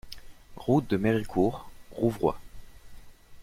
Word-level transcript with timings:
Route 0.55 0.87
de 0.89 0.97
Méricourt, 0.97 1.69
Rouvroy 1.91 2.35